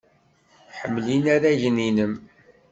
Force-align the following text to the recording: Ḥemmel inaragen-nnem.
Ḥemmel 0.79 1.05
inaragen-nnem. 1.15 2.13